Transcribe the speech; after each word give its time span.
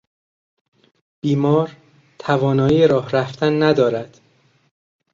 بیمار 1.21 1.77
توانایی 2.19 2.87
راه 2.87 3.11
رفتن 3.11 3.63
ندارد. 3.63 4.19